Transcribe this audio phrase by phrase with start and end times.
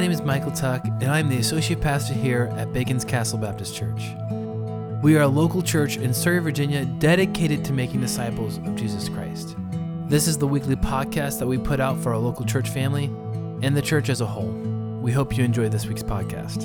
[0.00, 3.76] My name is Michael Tuck, and I'm the associate pastor here at Bacon's Castle Baptist
[3.76, 4.00] Church.
[5.02, 9.56] We are a local church in Surry, Virginia, dedicated to making disciples of Jesus Christ.
[10.08, 13.10] This is the weekly podcast that we put out for our local church family
[13.62, 14.48] and the church as a whole.
[15.02, 16.62] We hope you enjoy this week's podcast.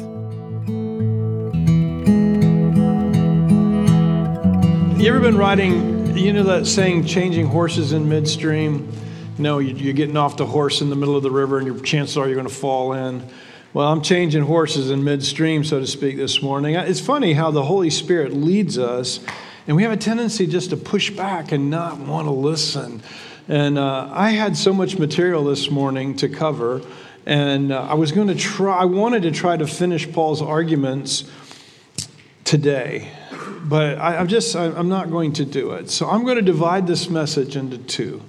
[4.98, 8.90] You ever been riding, you know that saying, changing horses in midstream?
[9.38, 12.16] No, you're getting off the horse in the middle of the river and your chances
[12.16, 13.22] are you're going to fall in.
[13.74, 16.76] Well, I'm changing horses in midstream, so to speak, this morning.
[16.76, 19.20] It's funny how the Holy Spirit leads us,
[19.68, 23.04] and we have a tendency just to push back and not want to listen.
[23.50, 26.82] And uh, I had so much material this morning to cover,
[27.26, 31.30] and uh, I was going to try, I wanted to try to finish Paul's arguments
[32.46, 33.12] today,
[33.66, 35.90] but I, I'm just, I'm not going to do it.
[35.90, 38.24] So I'm going to divide this message into two.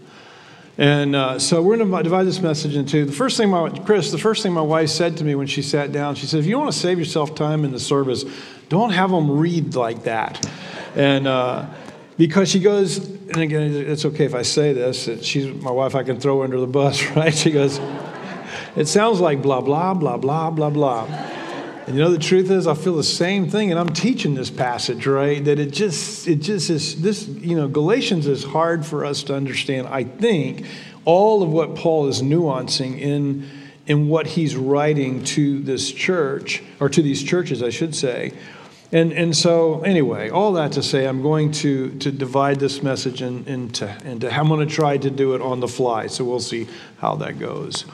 [0.79, 4.11] And uh, so we're going to divide this message into the first thing my Chris,
[4.11, 6.47] the first thing my wife said to me when she sat down, she said, "If
[6.47, 8.25] you want to save yourself time in the service,
[8.69, 10.47] don't have them read like that."
[10.95, 11.67] And uh,
[12.19, 15.09] because she goes, and again, it's okay if I say this.
[15.25, 15.95] She's my wife.
[15.95, 17.35] I can throw her under the bus, right?
[17.35, 17.81] She goes,
[18.77, 21.36] "It sounds like blah blah blah blah blah blah."
[21.87, 24.51] And you know the truth is I feel the same thing and I'm teaching this
[24.51, 25.45] passage, right?
[25.45, 29.37] That it just it just is this, you know, Galatians is hard for us to
[29.37, 29.87] understand.
[29.87, 30.67] I think
[31.05, 33.49] all of what Paul is nuancing in
[33.87, 38.33] in what he's writing to this church or to these churches, I should say.
[38.93, 43.21] And, and so, anyway, all that to say, I'm going to, to divide this message
[43.21, 46.07] in, into, into, I'm going to try to do it on the fly.
[46.07, 47.85] So we'll see how that goes.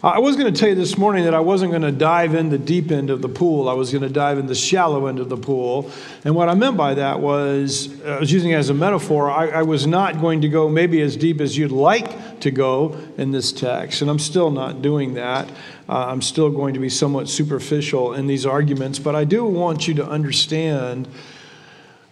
[0.00, 2.50] I was going to tell you this morning that I wasn't going to dive in
[2.50, 3.68] the deep end of the pool.
[3.68, 5.90] I was going to dive in the shallow end of the pool.
[6.24, 9.48] And what I meant by that was, I was using it as a metaphor, I,
[9.48, 13.32] I was not going to go maybe as deep as you'd like to go in
[13.32, 14.00] this text.
[14.00, 15.50] And I'm still not doing that.
[15.88, 19.00] Uh, I'm still going to be somewhat superficial in these arguments.
[19.00, 21.08] But I do want you to understand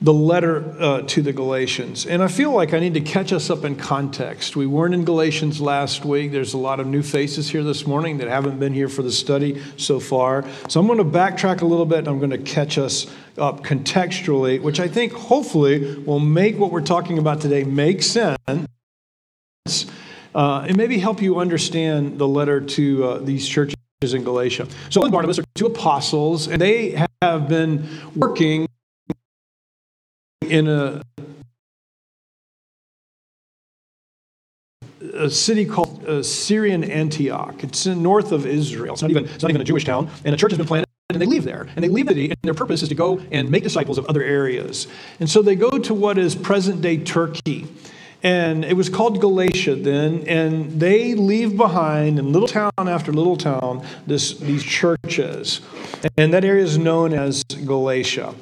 [0.00, 2.04] the letter uh, to the Galatians.
[2.04, 4.54] And I feel like I need to catch us up in context.
[4.54, 6.32] We weren't in Galatians last week.
[6.32, 9.10] There's a lot of new faces here this morning that haven't been here for the
[9.10, 10.44] study so far.
[10.68, 13.06] So I'm going to backtrack a little bit and I'm going to catch us
[13.38, 18.36] up contextually, which I think hopefully will make what we're talking about today make sense.
[20.34, 24.68] Uh, and maybe help you understand the letter to uh, these churches in Galatia.
[24.90, 28.68] So, Barnabas are two apostles, and they have been working
[30.46, 31.02] in a,
[35.14, 37.62] a city called uh, Syrian Antioch.
[37.62, 38.94] It's in north of Israel.
[38.94, 40.10] It's not, even, it's not even a Jewish town.
[40.24, 41.68] And a church has been planted, and they leave there.
[41.74, 44.06] And they leave the city, and their purpose is to go and make disciples of
[44.06, 44.88] other areas.
[45.20, 47.66] And so they go to what is present day Turkey.
[48.22, 53.36] And it was called Galatia then, and they leave behind in little town after little
[53.36, 55.60] town this, these churches.
[56.16, 58.34] And that area is known as Galatia.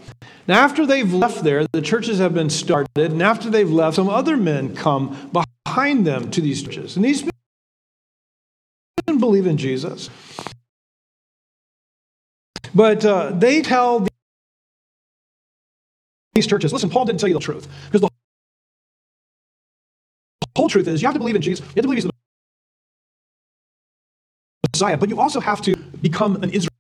[0.47, 4.10] Now, after they've left there, the churches have been started, and after they've left, some
[4.10, 5.31] other men come
[5.66, 6.97] behind them to these churches.
[6.97, 7.25] And these
[9.06, 10.10] men believe in Jesus.
[12.75, 14.06] But uh, they tell
[16.34, 17.69] these churches, listen, Paul didn't tell you the truth.
[17.87, 18.11] Because the
[20.56, 22.11] whole truth is you have to believe in Jesus, you have to believe he's the
[24.75, 26.74] Messiah, but you also have to become an Israelite.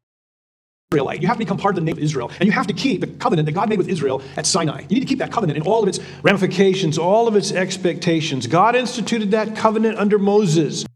[0.94, 1.20] Israelite.
[1.20, 2.30] You have to become part of the nation of Israel.
[2.38, 4.82] And you have to keep the covenant that God made with Israel at Sinai.
[4.82, 8.46] You need to keep that covenant in all of its ramifications, all of its expectations.
[8.46, 10.86] God instituted that covenant under Moses.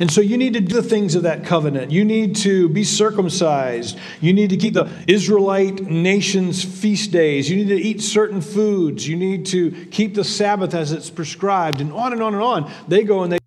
[0.00, 1.92] And so you need to do the things of that covenant.
[1.92, 3.98] You need to be circumcised.
[4.22, 7.50] You need to keep the Israelite nation's feast days.
[7.50, 9.06] You need to eat certain foods.
[9.06, 12.72] You need to keep the Sabbath as it's prescribed, and on and on and on.
[12.88, 13.38] They go and they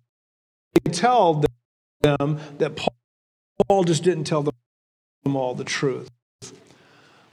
[0.92, 1.44] tell
[2.02, 2.76] them that
[3.66, 4.54] Paul just didn't tell them
[5.26, 6.08] them all the truth.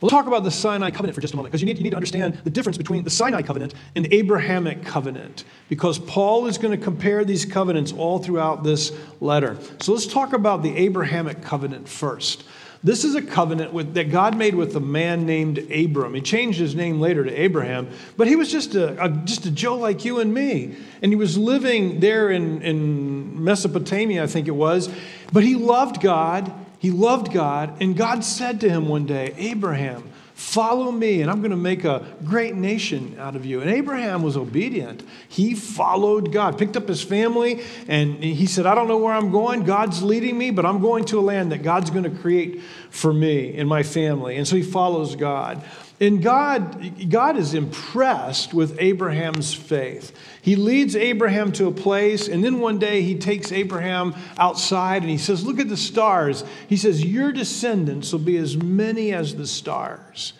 [0.01, 1.91] We'll talk about the Sinai covenant for just a moment because you need, you need
[1.91, 6.57] to understand the difference between the Sinai covenant and the Abrahamic covenant because Paul is
[6.57, 8.91] going to compare these covenants all throughout this
[9.21, 9.57] letter.
[9.79, 12.43] So let's talk about the Abrahamic covenant first.
[12.83, 16.13] This is a covenant with, that God made with a man named Abram.
[16.15, 19.51] He changed his name later to Abraham, but he was just a, a, just a
[19.51, 20.75] Joe like you and me.
[21.01, 24.93] And he was living there in, in Mesopotamia, I think it was.
[25.31, 26.53] But he loved God
[26.83, 30.03] he loved God, and God said to him one day, Abraham,
[30.33, 33.61] follow me, and I'm going to make a great nation out of you.
[33.61, 35.01] And Abraham was obedient.
[35.29, 39.31] He followed God, picked up his family, and he said, I don't know where I'm
[39.31, 39.63] going.
[39.63, 43.13] God's leading me, but I'm going to a land that God's going to create for
[43.13, 44.35] me and my family.
[44.35, 45.63] And so he follows God.
[45.99, 50.11] And God, God is impressed with Abraham's faith.
[50.41, 55.11] He leads Abraham to a place, and then one day he takes Abraham outside and
[55.11, 56.43] he says, Look at the stars.
[56.67, 60.33] He says, Your descendants will be as many as the stars.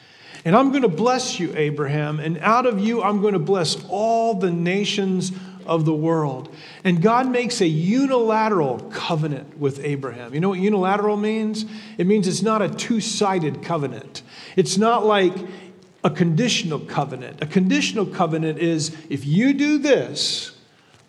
[0.46, 3.82] And I'm going to bless you, Abraham, and out of you I'm going to bless
[3.88, 5.32] all the nations
[5.66, 6.54] of the world.
[6.84, 10.34] And God makes a unilateral covenant with Abraham.
[10.34, 11.66] You know what unilateral means?
[11.98, 14.22] It means it's not a two sided covenant.
[14.56, 15.34] It's not like
[16.04, 17.42] a conditional covenant.
[17.42, 20.52] A conditional covenant is if you do this,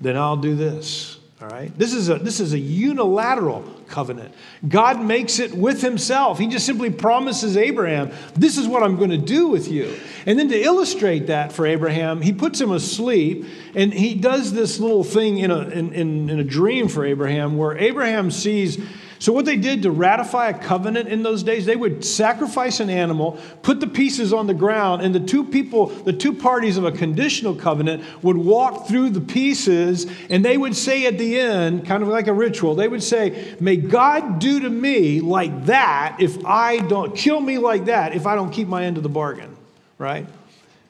[0.00, 1.13] then I'll do this.
[1.44, 1.76] All right?
[1.78, 4.34] This is a, this is a unilateral covenant.
[4.66, 6.38] God makes it with himself.
[6.38, 9.94] He just simply promises Abraham, This is what I'm going to do with you.
[10.24, 13.44] And then to illustrate that for Abraham, he puts him asleep
[13.74, 17.58] and he does this little thing in a, in, in, in a dream for Abraham
[17.58, 18.82] where Abraham sees
[19.24, 22.90] so, what they did to ratify a covenant in those days, they would sacrifice an
[22.90, 26.84] animal, put the pieces on the ground, and the two people, the two parties of
[26.84, 31.86] a conditional covenant, would walk through the pieces, and they would say at the end,
[31.86, 36.16] kind of like a ritual, they would say, May God do to me like that
[36.18, 39.08] if I don't, kill me like that if I don't keep my end of the
[39.08, 39.56] bargain,
[39.96, 40.26] right?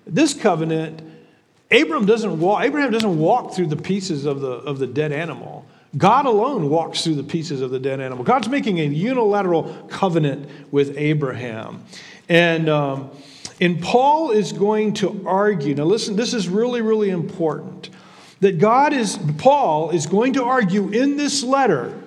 [0.08, 1.02] This covenant,
[1.70, 5.66] Abraham doesn't walk, Abraham doesn't walk through the pieces of the, of the dead animal.
[5.96, 8.24] God alone walks through the pieces of the dead animal.
[8.24, 11.84] God's making a unilateral covenant with Abraham.
[12.28, 13.10] And, um,
[13.60, 15.74] and Paul is going to argue.
[15.74, 17.90] Now, listen, this is really, really important.
[18.40, 22.00] That God is, Paul is going to argue in this letter,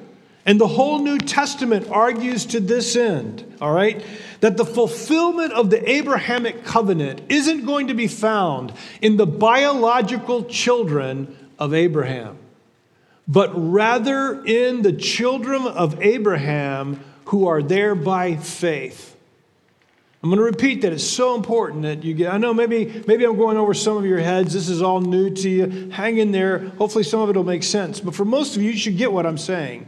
[0.45, 4.04] and the whole New Testament argues to this end, all right?
[4.42, 10.44] That the fulfillment of the Abrahamic covenant isn't going to be found in the biological
[10.45, 12.38] children of Abraham
[13.27, 19.15] but rather in the children of Abraham who are there by faith.
[20.24, 20.94] I'm going to repeat that.
[20.94, 22.33] It's so important that you get.
[22.33, 24.53] I know maybe, maybe I'm going over some of your heads.
[24.53, 25.89] This is all new to you.
[25.91, 26.69] Hang in there.
[26.77, 28.00] Hopefully, some of it will make sense.
[28.00, 29.88] But for most of you, you should get what I'm saying.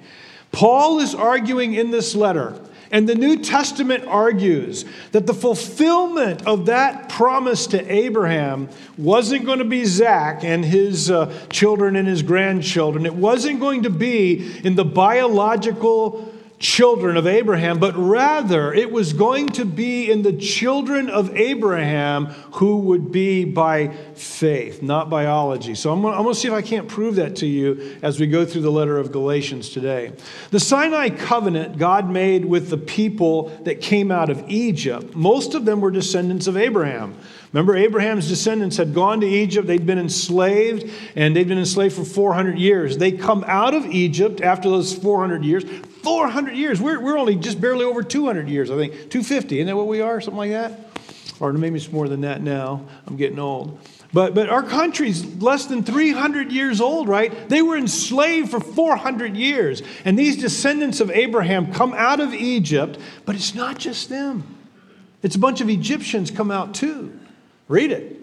[0.51, 2.59] Paul is arguing in this letter
[2.91, 9.59] and the New Testament argues that the fulfillment of that promise to Abraham wasn't going
[9.59, 13.05] to be Isaac and his uh, children and his grandchildren.
[13.05, 19.13] It wasn't going to be in the biological children of Abraham, but rather it was
[19.13, 25.73] going to be in the children of Abraham who would be by faith, not biology.
[25.73, 28.45] So I'm going to see if I can't prove that to you as we go
[28.45, 30.11] through the letter of Galatians today.
[30.51, 35.63] The Sinai covenant God made with the people that came out of Egypt, most of
[35.63, 37.15] them were descendants of Abraham.
[37.53, 39.65] Remember, Abraham's descendants had gone to Egypt.
[39.65, 42.97] They'd been enslaved, and they'd been enslaved for 400 years.
[42.97, 45.63] They come out of Egypt after those 400 years.
[46.03, 46.81] 400 years.
[46.81, 48.93] We're, we're only just barely over 200 years, I think.
[48.93, 49.59] 250.
[49.59, 50.21] Isn't that what we are?
[50.21, 50.79] Something like that?
[51.39, 52.85] Or maybe it's more than that now.
[53.07, 53.79] I'm getting old.
[54.11, 57.47] But, but our country's less than 300 years old, right?
[57.47, 59.83] They were enslaved for 400 years.
[60.03, 64.57] And these descendants of Abraham come out of Egypt, but it's not just them.
[65.21, 67.17] It's a bunch of Egyptians come out too.
[67.67, 68.18] Read it.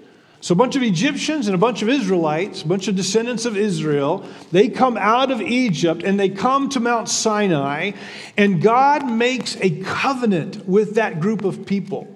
[0.47, 3.57] So, a bunch of Egyptians and a bunch of Israelites, a bunch of descendants of
[3.57, 7.91] Israel, they come out of Egypt and they come to Mount Sinai,
[8.37, 12.07] and God makes a covenant with that group of people.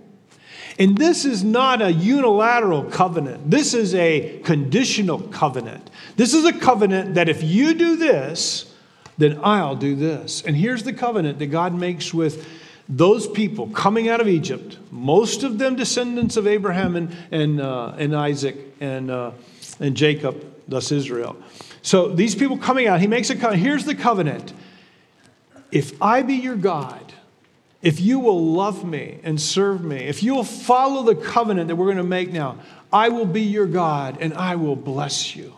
[0.79, 5.91] And this is not a unilateral covenant, this is a conditional covenant.
[6.15, 8.73] This is a covenant that if you do this,
[9.19, 10.43] then I'll do this.
[10.43, 12.47] And here's the covenant that God makes with
[12.91, 17.95] those people coming out of Egypt, most of them descendants of Abraham and, and, uh,
[17.97, 19.31] and Isaac and, uh,
[19.79, 21.37] and Jacob, thus Israel.
[21.83, 23.63] So these people coming out, he makes a covenant.
[23.63, 24.53] Here's the covenant.
[25.71, 27.13] If I be your God,
[27.81, 31.77] if you will love me and serve me, if you will follow the covenant that
[31.77, 32.59] we're going to make now,
[32.93, 35.55] I will be your God and I will bless you.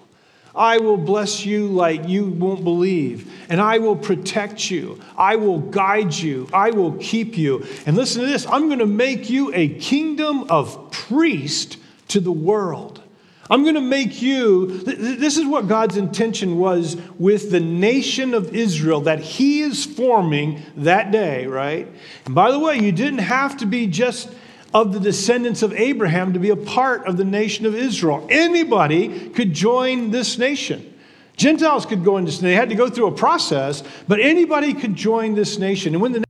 [0.55, 5.01] I will bless you like you won't believe, and I will protect you.
[5.17, 6.49] I will guide you.
[6.53, 7.67] I will keep you.
[7.87, 11.79] And listen to this I'm going to make you a kingdom of priests
[12.09, 13.03] to the world.
[13.51, 18.55] I'm going to make you, this is what God's intention was with the nation of
[18.55, 21.87] Israel that He is forming that day, right?
[22.25, 24.31] And by the way, you didn't have to be just
[24.75, 28.27] of the descendants of Abraham to be a part of the nation of Israel.
[28.31, 30.89] Anybody could join this nation.
[31.37, 35.35] Gentiles could go into they had to go through a process, but anybody could join
[35.35, 35.95] this nation.
[35.95, 36.25] And when the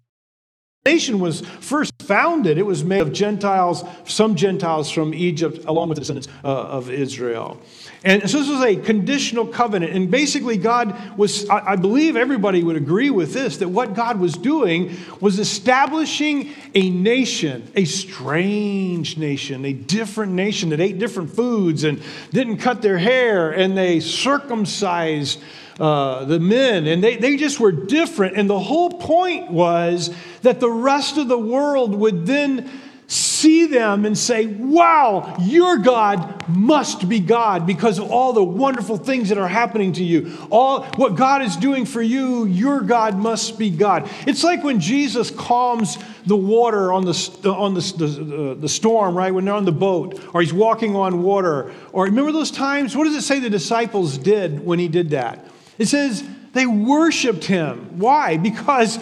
[0.85, 5.97] nation was first founded, it was made of Gentiles, some Gentiles from Egypt, along with
[5.97, 7.61] the descendants uh, of Israel.
[8.05, 9.93] And so this was a conditional covenant.
[9.93, 14.35] And basically, God was, I believe everybody would agree with this, that what God was
[14.35, 21.85] doing was establishing a nation, a strange nation, a different nation that ate different foods
[21.85, 25.41] and didn't cut their hair and they circumcised
[25.79, 26.89] uh, the men.
[26.89, 28.37] And they, they just were different.
[28.37, 32.69] And the whole point was that the rest of the world would then
[33.13, 38.97] see them and say, Wow, your God must be God because of all the wonderful
[38.97, 40.37] things that are happening to you.
[40.51, 44.09] All what God is doing for you, your God must be God.
[44.27, 49.17] It's like when Jesus calms the water on the, uh, on the, the, the storm,
[49.17, 49.33] right?
[49.33, 51.73] When they're on the boat, or he's walking on water.
[51.93, 52.97] Or remember those times?
[52.97, 55.45] What does it say the disciples did when he did that?
[55.79, 57.99] It says they worshiped him.
[57.99, 58.37] Why?
[58.37, 58.99] Because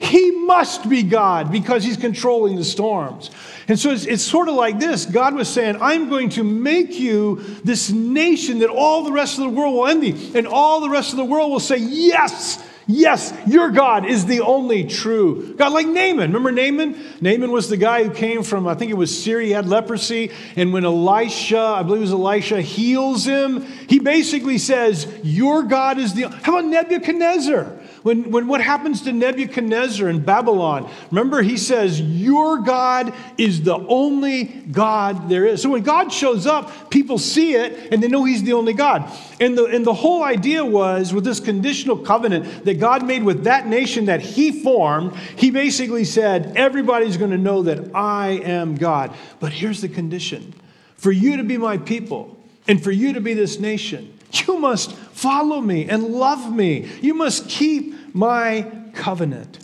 [0.00, 3.30] he must be God because he's controlling the storms.
[3.70, 6.98] And so it's, it's, sort of like this God was saying, I'm going to make
[6.98, 10.90] you this nation that all the rest of the world will envy, and all the
[10.90, 15.72] rest of the world will say, Yes, yes, your God is the only true God.
[15.72, 16.32] Like Naaman.
[16.32, 17.00] Remember Naaman?
[17.20, 20.32] Naaman was the guy who came from, I think it was Syria, he had leprosy.
[20.56, 25.98] And when Elisha, I believe it was Elisha, heals him, he basically says, Your God
[25.98, 26.24] is the.
[26.24, 27.79] How about Nebuchadnezzar?
[28.02, 33.76] When, when what happens to Nebuchadnezzar in Babylon, remember he says, Your God is the
[33.76, 35.60] only God there is.
[35.60, 39.10] So when God shows up, people see it and they know he's the only God.
[39.38, 43.44] And the, and the whole idea was with this conditional covenant that God made with
[43.44, 48.76] that nation that he formed, he basically said, Everybody's going to know that I am
[48.76, 49.14] God.
[49.40, 50.54] But here's the condition
[50.96, 54.92] for you to be my people and for you to be this nation you must
[54.92, 56.90] follow me and love me.
[57.00, 59.58] You must keep my covenant.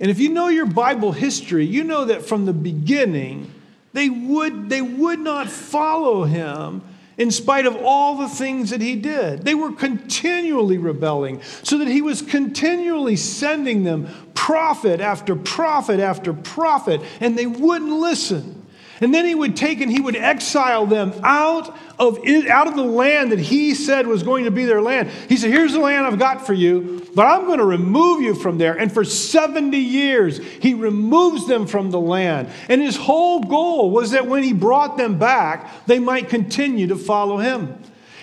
[0.00, 3.52] And if you know your Bible history, you know that from the beginning,
[3.92, 6.82] they would, they would not follow him
[7.16, 9.42] in spite of all the things that he did.
[9.42, 16.34] They were continually rebelling, so that he was continually sending them prophet after prophet after
[16.34, 18.55] prophet, and they wouldn't listen.
[19.00, 22.82] And then he would take and he would exile them out of, out of the
[22.84, 25.10] land that he said was going to be their land.
[25.28, 28.34] He said, Here's the land I've got for you, but I'm going to remove you
[28.34, 28.74] from there.
[28.78, 32.48] And for 70 years, he removes them from the land.
[32.68, 36.96] And his whole goal was that when he brought them back, they might continue to
[36.96, 37.78] follow him.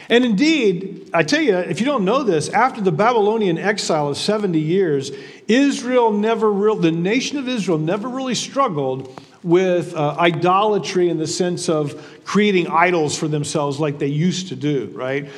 [0.09, 4.17] And indeed, I tell you, if you don't know this, after the Babylonian exile of
[4.17, 5.11] 70 years,
[5.47, 11.27] Israel never, re- the nation of Israel never really struggled with uh, idolatry in the
[11.27, 15.29] sense of creating idols for themselves like they used to do, right?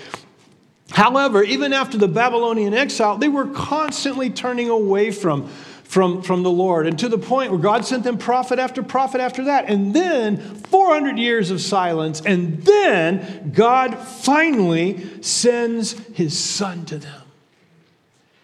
[0.91, 5.47] However, even after the Babylonian exile, they were constantly turning away from,
[5.83, 9.19] from, from the Lord, and to the point where God sent them prophet after prophet
[9.19, 9.65] after that.
[9.67, 17.21] And then 400 years of silence, and then God finally sends his son to them.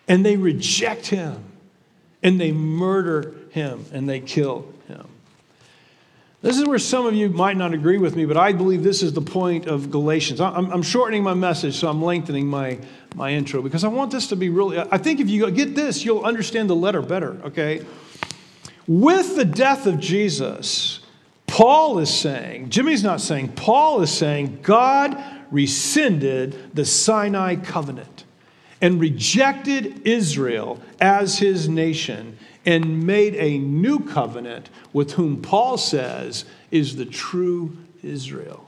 [0.08, 1.44] And they reject him,
[2.24, 5.08] and they murder him, and they kill him.
[6.42, 9.04] This is where some of you might not agree with me, but I believe this
[9.04, 10.42] is the point of Galatians.
[10.42, 12.80] I'm, I'm, shortening my message, so I'm lengthening my,
[13.14, 14.80] my intro because I want this to be really.
[14.80, 17.86] I think if you get this, you'll understand the letter better, okay?
[18.88, 21.02] With the death of Jesus,
[21.46, 28.24] Paul is saying, Jimmy's not saying, Paul is saying, God rescinded the Sinai covenant
[28.82, 36.46] and rejected Israel as his nation and made a new covenant with whom Paul says
[36.70, 38.68] is the true Israel.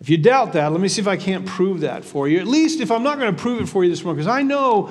[0.00, 2.40] If you doubt that, let me see if I can't prove that for you.
[2.40, 4.42] At least if I'm not going to prove it for you this morning, because I
[4.42, 4.90] know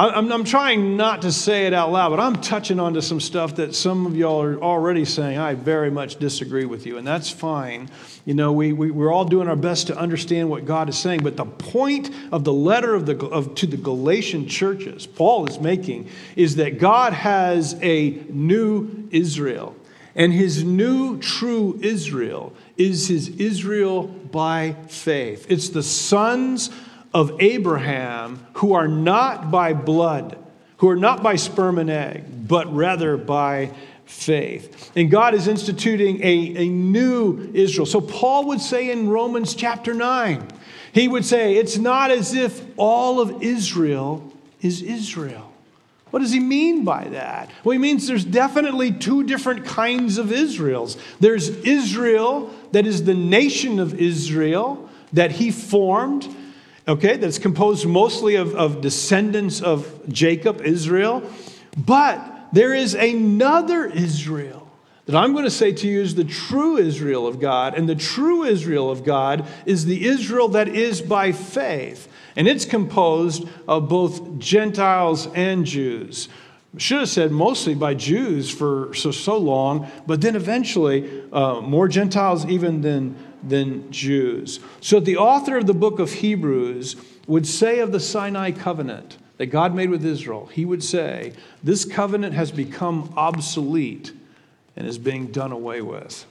[0.00, 3.56] I'm, I'm, trying not to say it out loud, but I'm touching onto some stuff
[3.56, 7.30] that some of y'all are already saying, I very much disagree with you, and that's
[7.30, 7.90] fine.
[8.24, 11.24] You know, we, we, we're all doing our best to understand what God is saying,
[11.24, 15.58] but the point of the letter of the, of, to the Galatian churches, Paul is
[15.58, 19.74] making, is that God has a new Israel.
[20.14, 25.46] And his new true Israel is his Israel by faith.
[25.48, 26.70] It's the sons
[27.12, 30.38] of Abraham who are not by blood,
[30.78, 33.72] who are not by sperm and egg, but rather by
[34.04, 34.90] faith.
[34.96, 37.86] And God is instituting a, a new Israel.
[37.86, 40.48] So Paul would say in Romans chapter 9,
[40.92, 45.52] he would say, it's not as if all of Israel is Israel.
[46.10, 47.50] What does he mean by that?
[47.62, 50.96] Well, he means there's definitely two different kinds of Israels.
[51.20, 56.34] There's Israel, that is the nation of Israel that he formed
[56.88, 61.22] okay, that's composed mostly of, of descendants of Jacob, Israel.
[61.76, 64.68] But there is another Israel
[65.08, 67.74] that I'm going to say to you is the true Israel of God.
[67.74, 72.08] And the true Israel of God is the Israel that is by faith.
[72.36, 76.28] And it's composed of both Gentiles and Jews.
[76.76, 81.88] Should have said mostly by Jews for so, so long, but then eventually uh, more
[81.88, 84.60] Gentiles even than, than Jews.
[84.80, 89.46] So the author of the book of Hebrews would say of the Sinai covenant that
[89.46, 94.12] God made with Israel, he would say, This covenant has become obsolete
[94.76, 96.26] and is being done away with.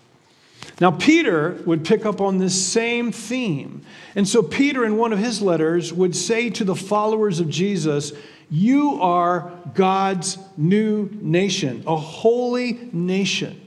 [0.80, 3.84] Now, Peter would pick up on this same theme.
[4.16, 8.12] And so, Peter, in one of his letters, would say to the followers of Jesus,
[8.50, 13.60] You are God's new nation, a holy nation,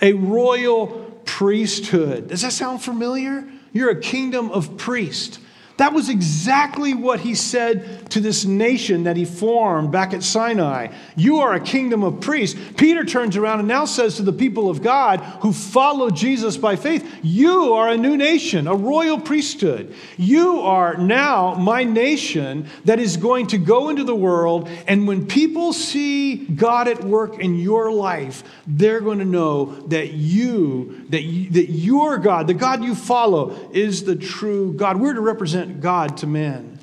[0.00, 2.28] a royal priesthood.
[2.28, 3.48] Does that sound familiar?
[3.72, 5.38] You're a kingdom of priests.
[5.78, 10.88] That was exactly what he said to this nation that he formed back at Sinai.
[11.16, 12.58] You are a kingdom of priests.
[12.76, 16.76] Peter turns around and now says to the people of God who follow Jesus by
[16.76, 19.94] faith, You are a new nation, a royal priesthood.
[20.18, 24.68] You are now my nation that is going to go into the world.
[24.86, 30.12] And when people see God at work in your life, they're going to know that
[30.12, 34.98] you, that, you, that your God, the God you follow, is the true God.
[34.98, 36.78] We're to represent God to men.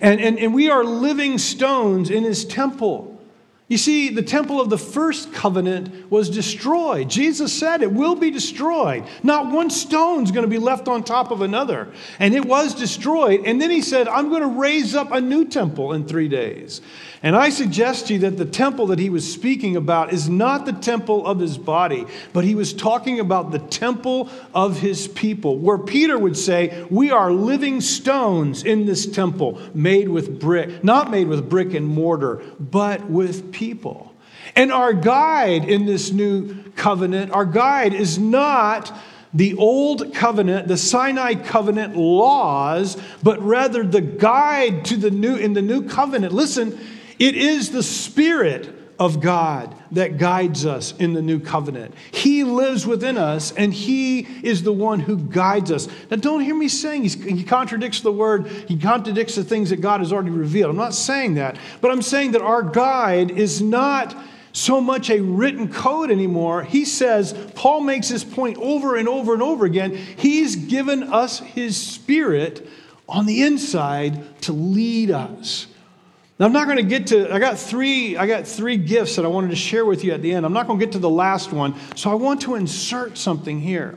[0.00, 3.12] And, and, and we are living stones in his temple.
[3.68, 7.08] You see, the temple of the first covenant was destroyed.
[7.08, 9.04] Jesus said it will be destroyed.
[9.22, 11.90] Not one stone is going to be left on top of another.
[12.18, 13.46] And it was destroyed.
[13.46, 16.82] And then he said, I'm going to raise up a new temple in three days.
[17.24, 20.66] And I suggest to you that the temple that he was speaking about is not
[20.66, 25.56] the temple of his body, but he was talking about the temple of his people,
[25.56, 31.12] where Peter would say, We are living stones in this temple, made with brick, not
[31.12, 34.12] made with brick and mortar, but with people.
[34.56, 38.92] And our guide in this new covenant, our guide is not
[39.32, 45.54] the old covenant, the Sinai covenant laws, but rather the guide to the new in
[45.54, 46.34] the new covenant.
[46.34, 46.78] Listen,
[47.22, 51.94] it is the Spirit of God that guides us in the new covenant.
[52.10, 55.86] He lives within us and He is the one who guides us.
[56.10, 60.00] Now, don't hear me saying he contradicts the word, He contradicts the things that God
[60.00, 60.70] has already revealed.
[60.70, 64.16] I'm not saying that, but I'm saying that our guide is not
[64.52, 66.64] so much a written code anymore.
[66.64, 69.94] He says, Paul makes this point over and over and over again.
[69.94, 72.68] He's given us His Spirit
[73.08, 75.68] on the inside to lead us.
[76.38, 79.24] Now, I'm not going to get to, I got three, I got three gifts that
[79.24, 80.46] I wanted to share with you at the end.
[80.46, 83.60] I'm not going to get to the last one, so I want to insert something
[83.60, 83.96] here.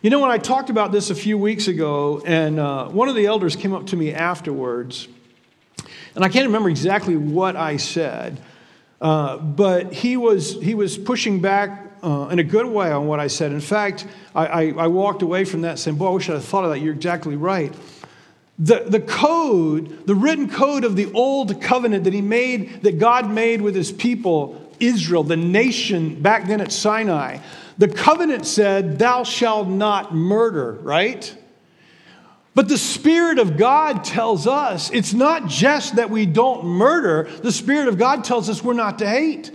[0.00, 3.14] You know, when I talked about this a few weeks ago, and uh, one of
[3.14, 5.08] the elders came up to me afterwards,
[6.14, 8.40] and I can't remember exactly what I said,
[9.00, 13.20] uh, but he was, he was pushing back uh, in a good way on what
[13.20, 13.52] I said.
[13.52, 16.42] In fact, I, I, I walked away from that saying, Boy, I wish I had
[16.42, 16.80] thought of that.
[16.80, 17.74] You're exactly right.
[18.58, 23.30] The, the code, the written code of the old covenant that he made, that God
[23.30, 27.38] made with his people, Israel, the nation back then at Sinai,
[27.78, 31.34] the covenant said, Thou shalt not murder, right?
[32.54, 37.52] But the Spirit of God tells us it's not just that we don't murder, the
[37.52, 39.50] Spirit of God tells us we're not to hate.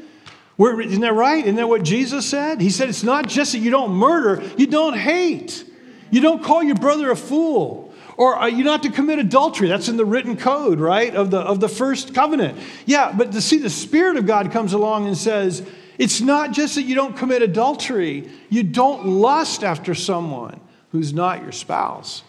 [0.58, 1.44] We're, isn't that right?
[1.44, 2.60] Isn't that what Jesus said?
[2.60, 5.64] He said it's not just that you don't murder, you don't hate.
[6.10, 7.87] You don't call your brother a fool.
[8.18, 9.68] Or are you not to commit adultery?
[9.70, 12.58] That's in the written code, right, of the, of the first covenant.
[12.88, 15.66] Yeah, but to see the Spirit of God comes along and says,
[16.00, 20.60] it's not just that you don't commit adultery, you don't lust after someone
[20.92, 22.24] who's not your spouse.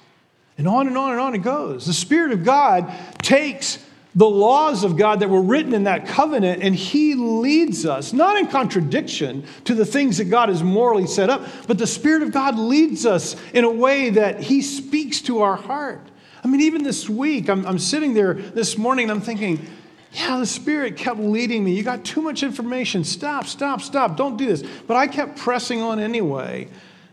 [0.58, 1.86] And on and on and on it goes.
[1.86, 3.78] The Spirit of God takes
[4.18, 8.36] the laws of God that were written in that covenant, and He leads us, not
[8.36, 12.32] in contradiction to the things that God has morally set up, but the Spirit of
[12.32, 16.00] God leads us in a way that He speaks to our heart.
[16.42, 19.64] I mean, even this week, I'm, I'm sitting there this morning and I'm thinking,
[20.10, 21.74] yeah, the Spirit kept leading me.
[21.74, 23.04] You got too much information.
[23.04, 24.16] Stop, stop, stop.
[24.16, 24.64] Don't do this.
[24.88, 26.66] But I kept pressing on anyway.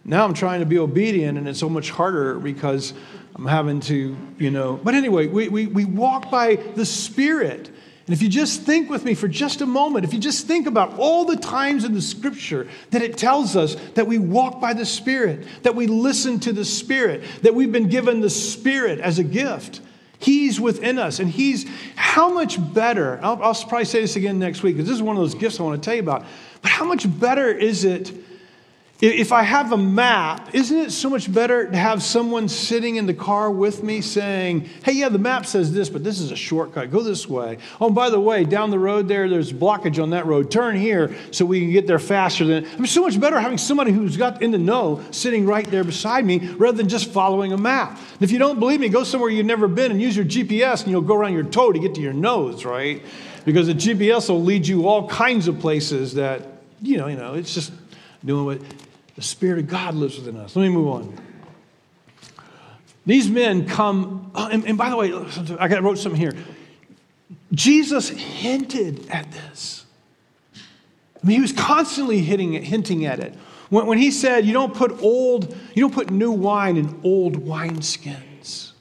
[0.05, 2.95] Now I'm trying to be obedient, and it's so much harder because
[3.35, 4.79] I'm having to, you know.
[4.81, 7.69] But anyway, we, we, we walk by the Spirit.
[8.07, 10.67] And if you just think with me for just a moment, if you just think
[10.67, 14.73] about all the times in the scripture that it tells us that we walk by
[14.73, 19.19] the Spirit, that we listen to the Spirit, that we've been given the Spirit as
[19.19, 19.81] a gift.
[20.17, 23.19] He's within us, and He's how much better.
[23.21, 25.59] I'll, I'll probably say this again next week because this is one of those gifts
[25.59, 26.25] I want to tell you about.
[26.61, 28.13] But how much better is it
[29.01, 33.05] If I have a map, isn't it so much better to have someone sitting in
[33.05, 36.35] the car with me saying, hey, yeah, the map says this, but this is a
[36.37, 36.91] shortcut.
[36.91, 37.57] Go this way.
[37.81, 40.49] Oh, by the way, down the road there, there's blockage on that road.
[40.49, 42.65] Turn here so we can get there faster than.
[42.65, 45.83] I mean, so much better having somebody who's got in the know sitting right there
[45.83, 47.99] beside me rather than just following a map.
[48.13, 50.83] And if you don't believe me, go somewhere you've never been and use your GPS
[50.83, 53.03] and you'll go around your toe to get to your nose, right?
[53.43, 56.43] Because the GPS will lead you all kinds of places that,
[56.81, 57.73] you know, you know, it's just
[58.23, 58.61] doing what
[59.15, 60.55] the Spirit of God lives within us.
[60.55, 61.17] Let me move on.
[63.05, 65.13] These men come, oh, and, and by the way,
[65.59, 66.33] I wrote something here.
[67.53, 69.85] Jesus hinted at this.
[70.55, 73.35] I mean, he was constantly hitting, hinting at it.
[73.69, 77.45] When, when he said, You don't put old, you don't put new wine in old
[77.45, 78.71] wineskins.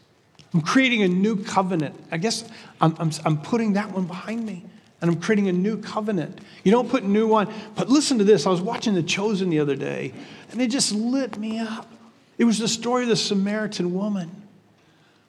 [0.53, 1.99] I'm creating a new covenant.
[2.11, 2.49] I guess
[2.81, 4.65] I'm, I'm, I'm putting that one behind me
[5.05, 6.41] and I'm creating a new covenant.
[6.63, 7.53] You don't put new wine.
[7.75, 8.47] But listen to this.
[8.47, 10.15] I was watching The Chosen the other day,
[10.51, 11.93] and it just lit me up.
[12.39, 14.31] It was the story of the Samaritan woman.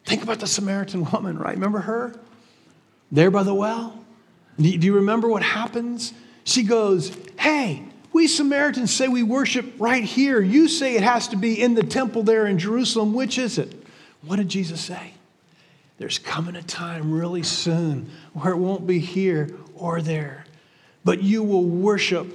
[0.05, 1.55] Think about the Samaritan woman, right?
[1.55, 2.17] Remember her?
[3.11, 3.99] There by the well?
[4.57, 6.13] Do you remember what happens?
[6.45, 7.83] She goes, Hey,
[8.13, 10.39] we Samaritans say we worship right here.
[10.39, 13.13] You say it has to be in the temple there in Jerusalem.
[13.13, 13.75] Which is it?
[14.21, 15.15] What did Jesus say?
[15.97, 20.45] There's coming a time really soon where it won't be here or there,
[21.03, 22.27] but you will worship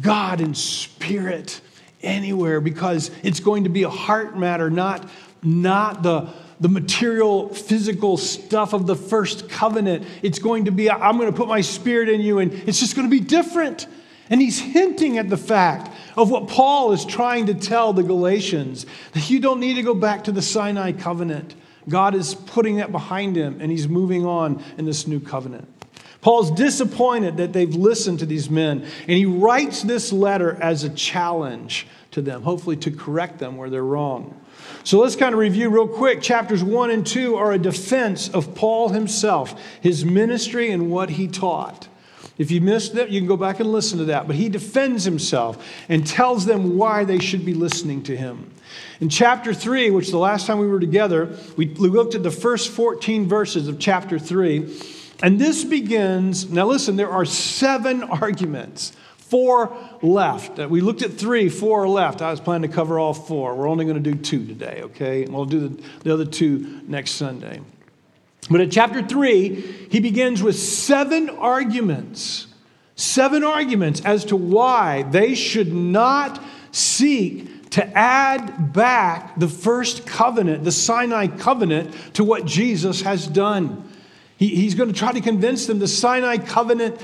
[0.00, 1.60] God in spirit
[2.02, 5.08] anywhere because it's going to be a heart matter, not,
[5.42, 6.28] not the,
[6.60, 10.06] the material, physical stuff of the first covenant.
[10.22, 12.96] It's going to be, I'm going to put my spirit in you, and it's just
[12.96, 13.86] going to be different.
[14.28, 18.86] And he's hinting at the fact of what Paul is trying to tell the Galatians
[19.12, 21.54] that you don't need to go back to the Sinai covenant.
[21.88, 25.68] God is putting that behind him and he's moving on in this new covenant.
[26.26, 30.90] Paul's disappointed that they've listened to these men, and he writes this letter as a
[30.90, 34.36] challenge to them, hopefully to correct them where they're wrong.
[34.82, 36.20] So let's kind of review real quick.
[36.20, 41.28] Chapters 1 and 2 are a defense of Paul himself, his ministry, and what he
[41.28, 41.86] taught.
[42.38, 44.26] If you missed that, you can go back and listen to that.
[44.26, 48.52] But he defends himself and tells them why they should be listening to him.
[48.98, 52.70] In chapter 3, which the last time we were together, we looked at the first
[52.70, 54.95] 14 verses of chapter 3.
[55.22, 60.58] And this begins, now listen, there are seven arguments, four left.
[60.58, 62.20] Uh, we looked at three, four left.
[62.22, 63.54] I was planning to cover all four.
[63.54, 65.24] We're only going to do two today, okay?
[65.24, 67.60] And we'll do the, the other two next Sunday.
[68.50, 72.46] But in chapter 3, he begins with seven arguments,
[72.94, 80.64] seven arguments as to why they should not seek to add back the first covenant,
[80.64, 83.90] the Sinai covenant, to what Jesus has done.
[84.36, 87.00] He, he's going to try to convince them the Sinai covenant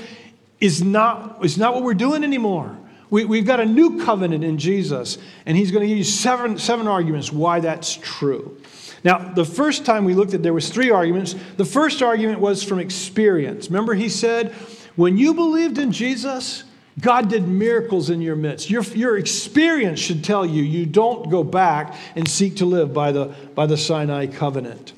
[0.59, 2.77] is not, is not what we're doing anymore.
[3.09, 6.57] We, we've got a new covenant in Jesus, and he's going to give you seven,
[6.57, 8.57] seven arguments why that's true.
[9.03, 11.35] Now, the first time we looked at there was three arguments.
[11.57, 13.67] The first argument was from experience.
[13.67, 14.53] Remember, he said,
[14.95, 16.63] when you believed in Jesus,
[16.99, 18.69] God did miracles in your midst.
[18.69, 23.11] Your, your experience should tell you you don't go back and seek to live by
[23.11, 24.93] the, by the Sinai covenant.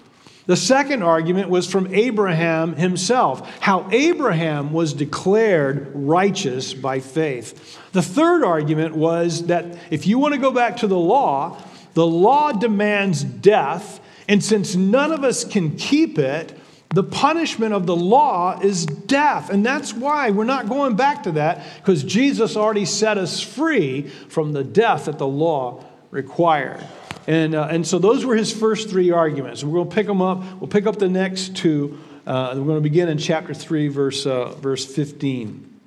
[0.47, 7.79] The second argument was from Abraham himself, how Abraham was declared righteous by faith.
[7.93, 11.61] The third argument was that if you want to go back to the law,
[11.95, 16.55] the law demands death, and since none of us can keep it,
[16.93, 19.49] the punishment of the law is death.
[19.49, 24.03] And that's why we're not going back to that, because Jesus already set us free
[24.29, 26.83] from the death that the law required.
[27.27, 29.63] And, uh, and so those were his first three arguments.
[29.63, 30.43] We're going to pick them up.
[30.59, 31.99] We'll pick up the next two.
[32.25, 35.79] Uh, we're going to begin in chapter 3, verse, uh, verse 15.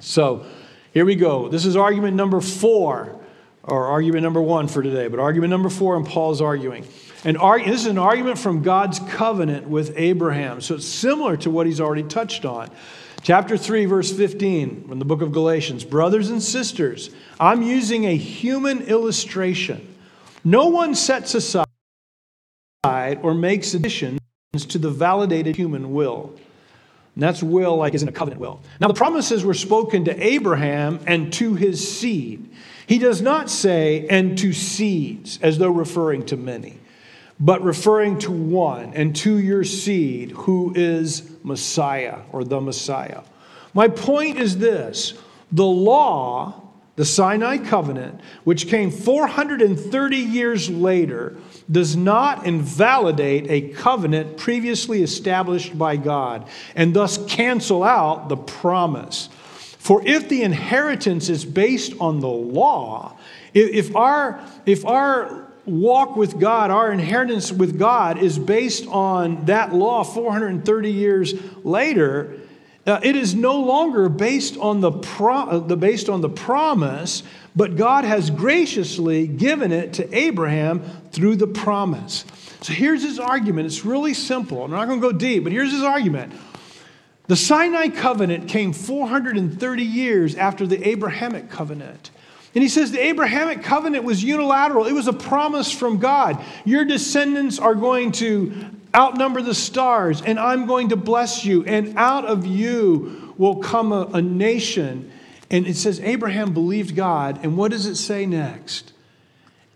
[0.00, 0.46] So
[0.92, 1.48] here we go.
[1.48, 3.20] This is argument number four,
[3.62, 6.86] or argument number one for today, but argument number four, and Paul's arguing.
[7.24, 10.60] And this is an argument from God's covenant with Abraham.
[10.62, 12.70] So it's similar to what he's already touched on.
[13.22, 15.84] Chapter 3, verse 15 from the book of Galatians.
[15.84, 19.89] Brothers and sisters, I'm using a human illustration.
[20.44, 21.66] No one sets aside
[22.84, 24.20] or makes additions
[24.68, 26.32] to the validated human will.
[27.14, 28.60] And that's will like is in a covenant will.
[28.80, 32.50] Now the promises were spoken to Abraham and to his seed.
[32.86, 36.78] He does not say and to seeds as though referring to many
[37.40, 43.22] but referring to one and to your seed who is Messiah or the Messiah.
[43.72, 45.14] My point is this
[45.50, 46.69] the law,
[47.00, 51.34] the Sinai covenant, which came 430 years later,
[51.70, 59.30] does not invalidate a covenant previously established by God and thus cancel out the promise.
[59.78, 63.16] For if the inheritance is based on the law,
[63.54, 69.72] if our, if our walk with God, our inheritance with God is based on that
[69.72, 71.32] law 430 years
[71.64, 72.36] later,
[72.86, 77.22] uh, it is no longer based on the, pro- uh, based on the promise,
[77.54, 82.24] but God has graciously given it to Abraham through the promise.
[82.62, 83.66] So here's his argument.
[83.66, 84.64] It's really simple.
[84.64, 86.32] I'm not going to go deep, but here's his argument.
[87.26, 92.10] The Sinai covenant came 430 years after the Abrahamic covenant.
[92.54, 96.44] And he says the Abrahamic covenant was unilateral, it was a promise from God.
[96.64, 98.52] Your descendants are going to
[98.94, 103.92] outnumber the stars, and I'm going to bless you, and out of you will come
[103.92, 105.10] a, a nation.
[105.50, 107.40] And it says Abraham believed God.
[107.42, 108.92] And what does it say next?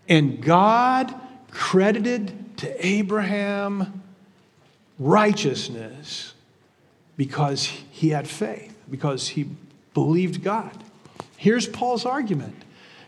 [0.07, 1.13] And God
[1.51, 4.03] credited to Abraham
[4.99, 6.33] righteousness
[7.17, 9.49] because he had faith, because he
[9.93, 10.83] believed God.
[11.37, 12.64] Here's Paul's argument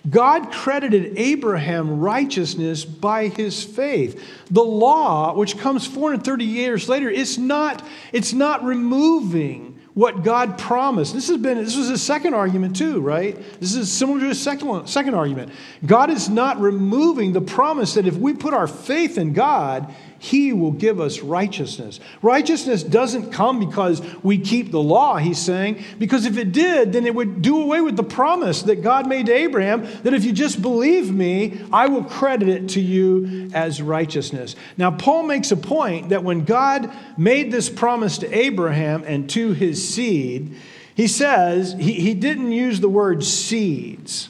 [0.10, 4.24] God credited Abraham righteousness by his faith.
[4.50, 11.15] The law, which comes 430 years later, it's not, it's not removing what God promised.
[11.15, 13.36] This has been this was a second argument too, right?
[13.60, 15.52] This is similar to a second, second argument.
[15.88, 20.53] God is not removing the promise that if we put our faith in God, he
[20.53, 21.99] will give us righteousness.
[22.21, 27.06] Righteousness doesn't come because we keep the law, he's saying, because if it did, then
[27.06, 30.32] it would do away with the promise that God made to Abraham that if you
[30.32, 34.56] just believe me, I will credit it to you as righteousness.
[34.77, 39.53] Now, Paul makes a point that when God made this promise to Abraham and to
[39.53, 40.56] his seed,
[40.95, 44.30] he says he, he didn't use the word seeds.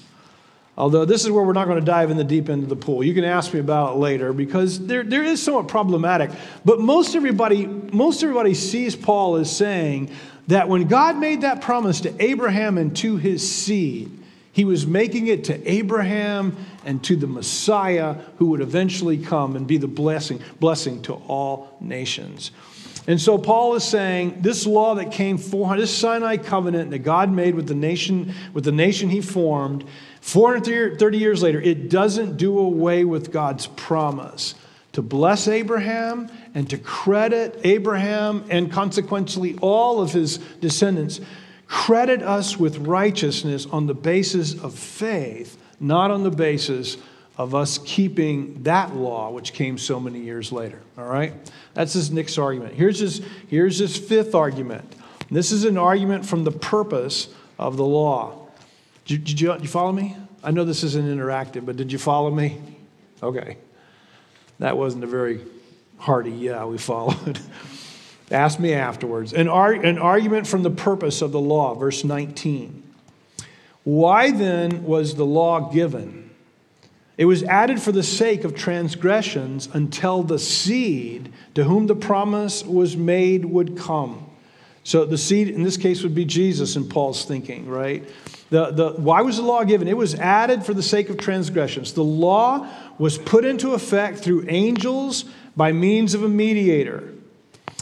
[0.77, 2.75] Although this is where we're not going to dive in the deep end of the
[2.75, 3.03] pool.
[3.03, 6.29] You can ask me about it later because there, there is somewhat problematic.
[6.63, 10.11] But most everybody, most everybody sees Paul as saying
[10.47, 14.11] that when God made that promise to Abraham and to his seed,
[14.51, 19.65] he was making it to Abraham and to the Messiah who would eventually come and
[19.65, 22.51] be the blessing, blessing to all nations.
[23.07, 27.31] And so Paul is saying this law that came 400, this Sinai covenant that God
[27.31, 29.85] made with the nation, with the nation he formed,
[30.27, 34.55] 430 years later, it doesn't do away with God's promise
[34.91, 41.21] to bless Abraham and to credit Abraham and consequently all of his descendants,
[41.69, 46.97] credit us with righteousness on the basis of faith, not on the basis
[47.37, 50.81] of us keeping that law, which came so many years later.
[50.97, 51.31] All right?
[51.73, 52.73] That's his next argument.
[52.73, 54.93] Here's his, here's his fifth argument.
[55.31, 58.46] This is an argument from the purpose of the law.
[59.07, 60.15] Did, you, did you follow me?
[60.43, 62.61] I know this isn't interactive, but did you follow me?
[63.23, 63.57] Okay.
[64.59, 65.41] That wasn't a very
[65.97, 67.39] hearty, yeah, we followed.
[68.31, 69.33] Ask me afterwards.
[69.33, 72.83] An, ar- an argument from the purpose of the law, verse 19.
[73.85, 76.29] Why then was the law given?
[77.17, 82.63] It was added for the sake of transgressions until the seed to whom the promise
[82.65, 84.29] was made would come.
[84.83, 88.07] So the seed in this case would be Jesus in Paul's thinking, right?
[88.49, 89.87] The, the, why was the law given?
[89.87, 91.93] It was added for the sake of transgressions.
[91.93, 97.13] The law was put into effect through angels by means of a mediator.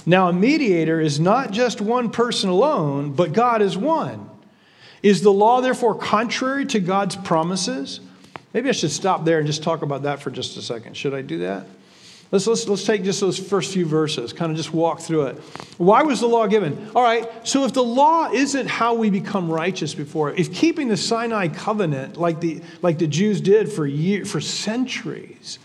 [0.05, 4.29] Now, a mediator is not just one person alone, but God is one.
[5.03, 7.99] Is the law therefore contrary to God's promises?
[8.53, 10.95] Maybe I should stop there and just talk about that for just a second.
[10.95, 11.67] Should I do that?
[12.35, 15.37] Let's, let's, let's take just those first few verses, kind of just walk through it.
[15.77, 16.91] Why was the law given?
[16.93, 20.97] All right, so if the law isn't how we become righteous before, if keeping the
[20.97, 25.59] Sinai covenant like the, like the Jews did for, year, for centuries,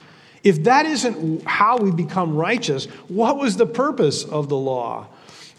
[0.45, 5.09] if that isn't how we become righteous, what was the purpose of the law?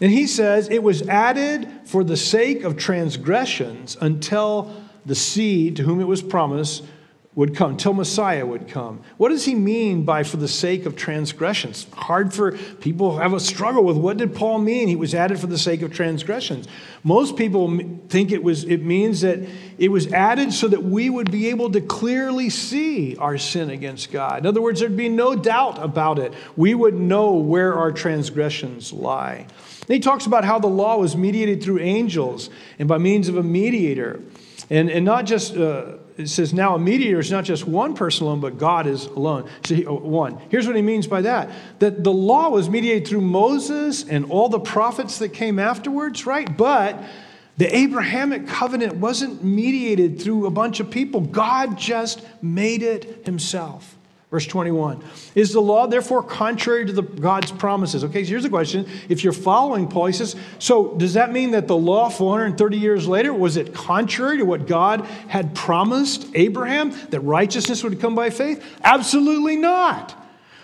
[0.00, 5.82] And he says it was added for the sake of transgressions until the seed to
[5.82, 6.84] whom it was promised
[7.34, 9.00] would come, till Messiah would come.
[9.16, 11.86] What does he mean by for the sake of transgressions?
[11.94, 14.86] Hard for people have a struggle with what did Paul mean?
[14.86, 16.68] He was added for the sake of transgressions.
[17.02, 17.74] Most people
[18.10, 19.38] think it was it means that
[19.78, 24.12] it was added so that we would be able to clearly see our sin against
[24.12, 24.40] God.
[24.40, 26.34] In other words, there'd be no doubt about it.
[26.54, 29.46] We would know where our transgressions lie.
[29.80, 33.38] And he talks about how the law was mediated through angels and by means of
[33.38, 34.20] a mediator.
[34.70, 38.26] And, and not just uh, it says now a mediator is not just one person
[38.26, 39.48] alone, but God is alone.
[39.64, 40.38] So he, oh, uh, one.
[40.48, 44.48] Here's what he means by that: that the law was mediated through Moses and all
[44.48, 46.56] the prophets that came afterwards, right?
[46.56, 47.02] But
[47.56, 51.20] the Abrahamic covenant wasn't mediated through a bunch of people.
[51.20, 53.96] God just made it himself.
[54.32, 55.04] Verse 21.
[55.34, 58.02] Is the law therefore contrary to the, God's promises?
[58.02, 58.88] Okay, so here's the question.
[59.10, 63.06] If you're following Paul, he says, so does that mean that the law 430 years
[63.06, 68.30] later, was it contrary to what God had promised Abraham, that righteousness would come by
[68.30, 68.64] faith?
[68.82, 70.21] Absolutely not.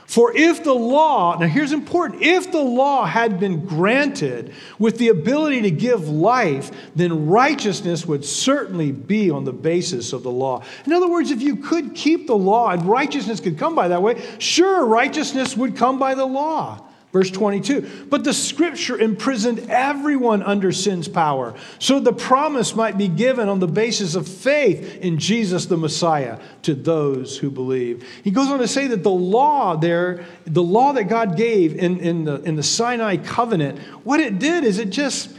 [0.09, 5.09] For if the law, now here's important, if the law had been granted with the
[5.09, 10.65] ability to give life, then righteousness would certainly be on the basis of the law.
[10.87, 14.01] In other words, if you could keep the law and righteousness could come by that
[14.01, 16.88] way, sure, righteousness would come by the law.
[17.13, 23.09] Verse 22 But the scripture imprisoned everyone under sin's power, so the promise might be
[23.09, 28.07] given on the basis of faith in Jesus the Messiah to those who believe.
[28.23, 31.99] He goes on to say that the law there, the law that God gave in,
[32.01, 35.35] in, the, in the Sinai covenant, what it did is it just,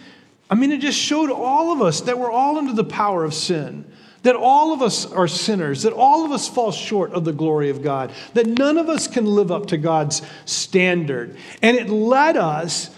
[0.50, 3.36] I mean, it just showed all of us that we're all under the power of
[3.36, 3.86] sin
[4.24, 7.70] that all of us are sinners, that all of us fall short of the glory
[7.70, 11.38] of God, that none of us can live up to God's standard.
[11.62, 12.90] And it led us,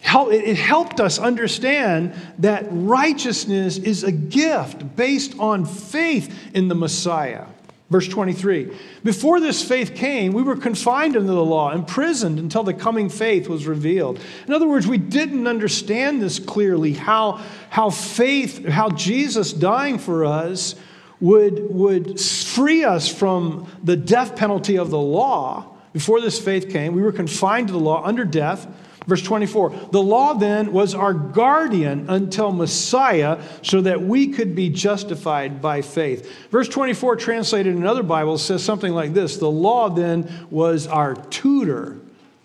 [0.00, 7.46] it helped us understand that righteousness is a gift based on faith in the Messiah.
[7.90, 8.70] Verse 23
[9.02, 13.48] Before this faith came, we were confined under the law, imprisoned until the coming faith
[13.48, 14.20] was revealed.
[14.46, 20.24] In other words, we didn't understand this clearly how, how faith, how Jesus dying for
[20.26, 20.74] us
[21.20, 25.74] would, would free us from the death penalty of the law.
[25.92, 28.66] Before this faith came, we were confined to the law under death
[29.08, 34.68] Verse 24 The law then was our guardian until Messiah, so that we could be
[34.68, 36.30] justified by faith.
[36.50, 41.16] Verse 24, translated in other Bibles, says something like this The law then was our
[41.16, 41.98] tutor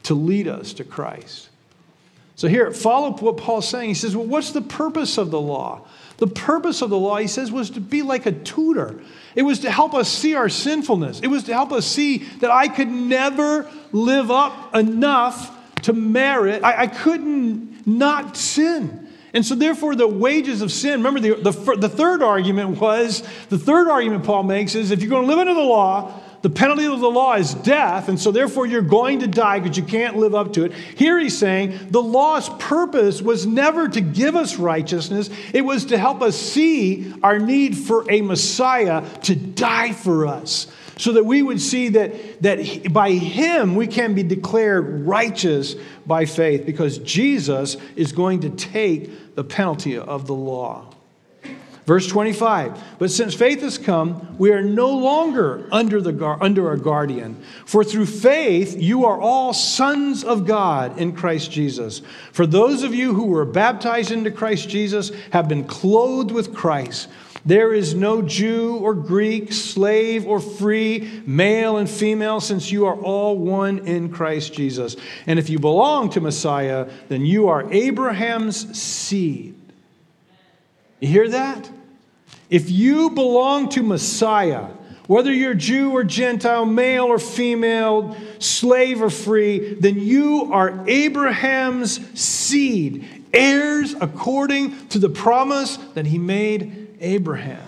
[0.04, 1.50] to lead us to Christ.
[2.36, 3.90] So here, follow what Paul's saying.
[3.90, 5.86] He says, Well, what's the purpose of the law?
[6.18, 9.02] The purpose of the law, he says, was to be like a tutor.
[9.36, 11.20] It was to help us see our sinfulness.
[11.20, 15.52] It was to help us see that I could never live up enough
[15.84, 19.08] to merit, I, I couldn't not sin.
[19.34, 23.58] And so, therefore, the wages of sin, remember, the, the, the third argument was the
[23.58, 26.86] third argument Paul makes is if you're going to live under the law, the penalty
[26.86, 30.18] of the law is death, and so therefore you're going to die because you can't
[30.18, 30.74] live up to it.
[30.74, 35.98] Here he's saying the law's purpose was never to give us righteousness, it was to
[35.98, 40.68] help us see our need for a Messiah to die for us
[41.04, 46.24] so that we would see that, that by him we can be declared righteous by
[46.24, 50.94] faith because Jesus is going to take the penalty of the law.
[51.86, 56.80] Verse 25, but since faith has come, we are no longer under, the, under a
[56.80, 57.44] guardian.
[57.66, 62.02] For through faith, you are all sons of God in Christ Jesus.
[62.32, 67.10] For those of you who were baptized into Christ Jesus have been clothed with Christ.
[67.46, 72.96] There is no Jew or Greek, slave or free, male and female, since you are
[72.96, 74.96] all one in Christ Jesus.
[75.28, 79.56] And if you belong to Messiah, then you are Abraham's seed.
[81.02, 81.70] You hear that?
[82.50, 84.68] If you belong to Messiah,
[85.08, 92.00] whether you're Jew or Gentile, male or female, slave or free, then you are Abraham's
[92.18, 97.62] seed, heirs according to the promise that he made Abraham.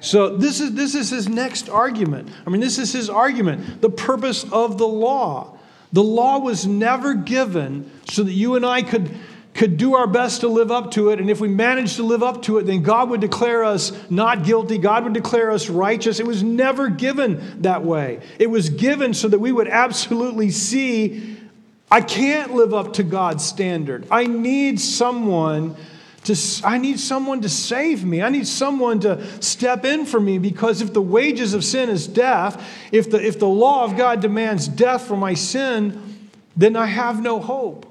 [0.00, 2.28] So this is, this is his next argument.
[2.46, 3.80] I mean, this is his argument.
[3.80, 5.58] The purpose of the law.
[5.92, 9.10] The law was never given so that you and I could,
[9.54, 11.20] could do our best to live up to it.
[11.20, 14.44] And if we managed to live up to it, then God would declare us not
[14.44, 14.76] guilty.
[14.76, 16.20] God would declare us righteous.
[16.20, 18.20] It was never given that way.
[18.38, 21.38] It was given so that we would absolutely see
[21.90, 24.06] I can't live up to God's standard.
[24.10, 25.76] I need someone
[26.24, 28.22] to, I need someone to save me.
[28.22, 32.06] I need someone to step in for me because if the wages of sin is
[32.06, 36.86] death, if the, if the law of God demands death for my sin, then I
[36.86, 37.90] have no hope.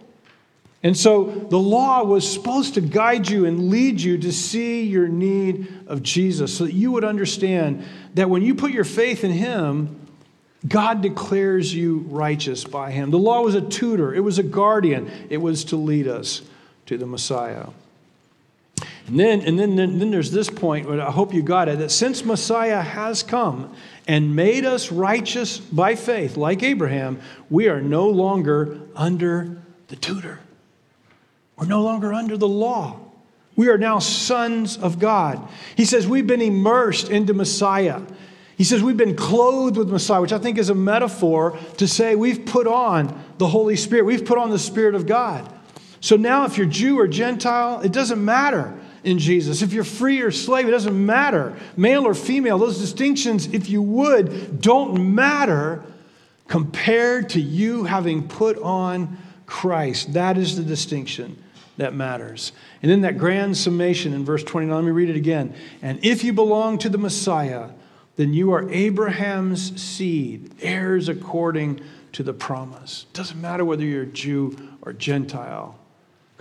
[0.83, 5.07] And so the law was supposed to guide you and lead you to see your
[5.07, 9.31] need of Jesus so that you would understand that when you put your faith in
[9.31, 9.99] Him,
[10.67, 13.11] God declares you righteous by Him.
[13.11, 16.41] The law was a tutor, it was a guardian, it was to lead us
[16.87, 17.67] to the Messiah.
[19.07, 21.79] And then, and then, then, then there's this point, but I hope you got it,
[21.79, 23.75] that since Messiah has come
[24.07, 30.39] and made us righteous by faith, like Abraham, we are no longer under the tutor.
[31.57, 32.99] We're no longer under the law.
[33.55, 35.47] We are now sons of God.
[35.75, 38.01] He says we've been immersed into Messiah.
[38.57, 42.15] He says we've been clothed with Messiah, which I think is a metaphor to say
[42.15, 44.05] we've put on the Holy Spirit.
[44.05, 45.51] We've put on the Spirit of God.
[45.99, 49.61] So now, if you're Jew or Gentile, it doesn't matter in Jesus.
[49.61, 51.57] If you're free or slave, it doesn't matter.
[51.75, 55.83] Male or female, those distinctions, if you would, don't matter
[56.47, 60.13] compared to you having put on Christ.
[60.13, 61.41] That is the distinction
[61.77, 62.51] that matters.
[62.81, 65.55] And then that grand summation in verse 29, let me read it again.
[65.81, 67.69] And if you belong to the Messiah,
[68.15, 71.81] then you are Abraham's seed, heirs according
[72.11, 73.07] to the promise.
[73.13, 75.79] Doesn't matter whether you're Jew or Gentile,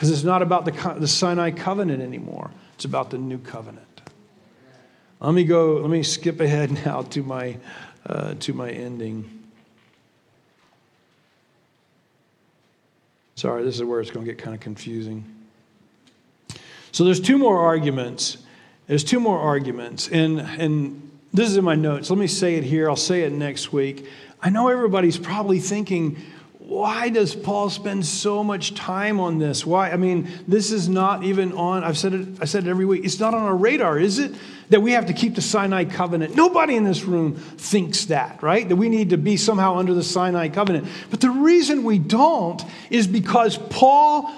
[0.02, 4.00] because it's not about the, the Sinai covenant anymore, it's about the new covenant.
[5.20, 7.56] Let me go, let me skip ahead now to my,
[8.04, 9.44] uh, to my ending.
[13.36, 15.24] Sorry, this is where it's going to get kind of confusing.
[16.90, 18.38] So there's two more arguments.
[18.88, 20.08] There's two more arguments.
[20.08, 22.10] And, and this is in my notes.
[22.10, 22.90] Let me say it here.
[22.90, 24.08] I'll say it next week.
[24.40, 26.20] I know everybody's probably thinking,
[26.66, 29.66] why does Paul spend so much time on this?
[29.66, 29.90] Why?
[29.90, 33.04] I mean, this is not even on, I've said it, I said it every week.
[33.04, 34.32] It's not on our radar, is it?
[34.68, 36.36] That we have to keep the Sinai covenant.
[36.36, 38.68] Nobody in this room thinks that, right?
[38.68, 40.86] That we need to be somehow under the Sinai covenant.
[41.10, 44.32] But the reason we don't is because Paul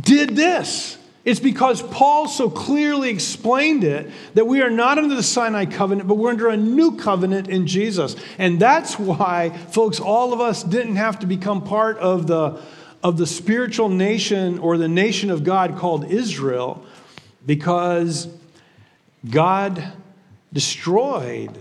[0.00, 0.96] did this.
[1.22, 6.08] It's because Paul so clearly explained it that we are not under the Sinai covenant,
[6.08, 8.16] but we're under a new covenant in Jesus.
[8.38, 12.62] And that's why, folks, all of us didn't have to become part of the,
[13.02, 16.84] of the spiritual nation or the nation of God called Israel,
[17.44, 18.26] because
[19.28, 19.92] God
[20.54, 21.56] destroyed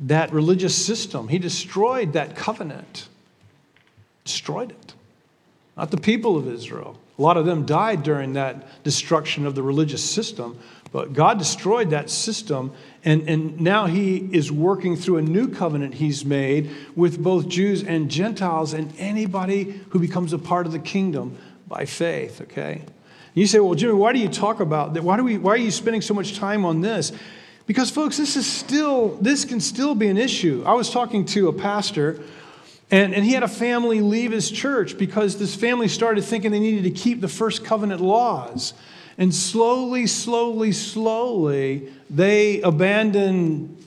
[0.00, 1.28] that religious system.
[1.28, 3.08] He destroyed that covenant,
[4.24, 4.94] destroyed it.
[5.76, 6.98] Not the people of Israel.
[7.18, 10.58] A lot of them died during that destruction of the religious system,
[10.90, 12.72] but God destroyed that system,
[13.04, 17.82] and, and now He is working through a new covenant He's made with both Jews
[17.82, 21.36] and Gentiles and anybody who becomes a part of the kingdom
[21.68, 22.82] by faith, okay?
[23.34, 25.02] You say, well, Jimmy, why do you talk about that?
[25.02, 27.10] Why, do we, why are you spending so much time on this?
[27.66, 30.62] Because, folks, this is still, this can still be an issue.
[30.66, 32.20] I was talking to a pastor
[32.94, 36.60] and, and he had a family leave his church because this family started thinking they
[36.60, 38.72] needed to keep the first covenant laws.
[39.18, 43.84] And slowly, slowly, slowly, they abandoned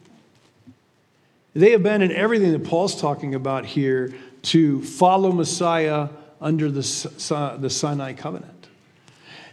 [1.54, 6.10] they abandoned everything that Paul's talking about here to follow Messiah
[6.42, 8.68] under the, the Sinai covenant.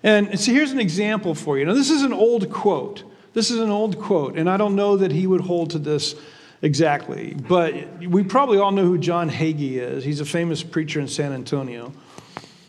[0.02, 1.64] And so here's an example for you.
[1.64, 3.04] Now, this is an old quote.
[3.34, 6.16] This is an old quote, and I don't know that he would hold to this
[6.64, 7.34] exactly.
[7.34, 10.02] But we probably all know who John Hagee is.
[10.02, 11.92] He's a famous preacher in San Antonio.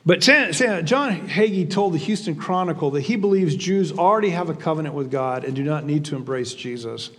[0.06, 4.94] But John Hagee told the Houston Chronicle that he believes Jews already have a covenant
[4.94, 7.10] with God and do not need to embrace Jesus.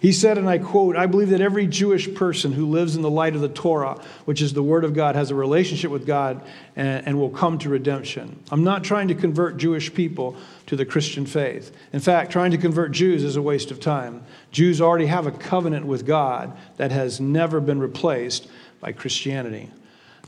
[0.00, 3.10] He said, and I quote, I believe that every Jewish person who lives in the
[3.10, 6.40] light of the Torah, which is the Word of God, has a relationship with God
[6.76, 8.38] and, and, will come to redemption.
[8.52, 10.36] I'm not trying to convert Jewish people
[10.66, 11.74] to the Christian faith.
[11.92, 14.22] In fact, trying to convert Jews is a waste of time.
[14.52, 18.48] Jews already have a covenant with God that has never been replaced
[18.80, 19.68] by Christianity.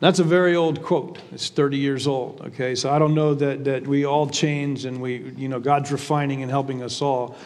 [0.01, 1.19] That's a very old quote.
[1.31, 2.75] It's 30 years old, okay?
[2.75, 6.43] So I don't know that, that we all change and we, you know, God's refining
[6.43, 7.37] and helping us all.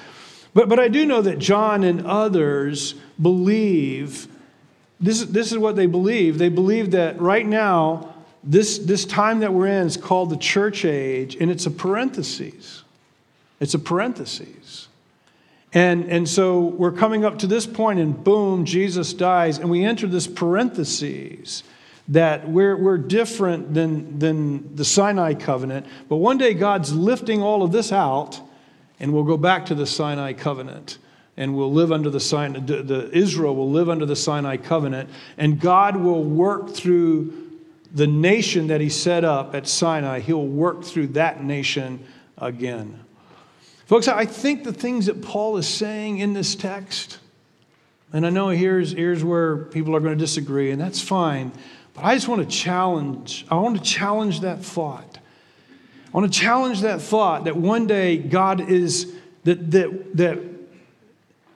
[0.54, 4.28] But, but I do know that John and others believe
[5.00, 6.38] this, this is what they believe.
[6.38, 10.84] They believe that right now, this, this time that we're in is called the church
[10.84, 12.84] age, and it's a parenthesis.
[13.60, 14.88] It's a parenthesis.
[15.72, 19.84] And, and so we're coming up to this point, and boom, Jesus dies, and we
[19.84, 21.64] enter this parenthesis
[22.08, 25.86] that we're, we're different than, than the Sinai covenant.
[26.08, 28.40] But one day God's lifting all of this out
[29.04, 30.96] and we'll go back to the Sinai covenant
[31.36, 35.60] and we'll live under the Sinai, the, Israel will live under the Sinai covenant, and
[35.60, 37.50] God will work through
[37.92, 40.20] the nation that He set up at Sinai.
[40.20, 42.02] He'll work through that nation
[42.38, 42.98] again.
[43.84, 47.18] Folks, I think the things that Paul is saying in this text,
[48.10, 51.52] and I know here's, here's where people are going to disagree, and that's fine,
[51.92, 55.13] but I just want to challenge, I want to challenge that thought
[56.14, 59.12] I want to challenge that thought that one day God is,
[59.42, 60.38] that, that, that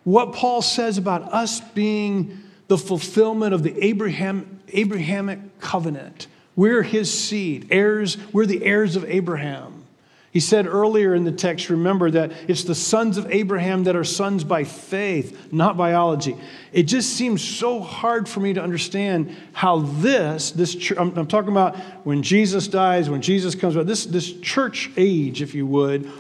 [0.03, 6.27] what Paul says about us being the fulfillment of the Abraham, Abrahamic covenant.
[6.57, 9.78] We're his seed, heirs, we're the heirs of Abraham.
[10.31, 14.05] He said earlier in the text, remember that it's the sons of Abraham that are
[14.05, 16.37] sons by faith, not biology.
[16.73, 21.51] It just seems so hard for me to understand how this, this I'm, I'm talking
[21.51, 26.11] about when Jesus dies, when Jesus comes about, this, this church age, if you would,